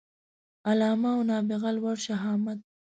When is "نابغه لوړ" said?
1.29-1.97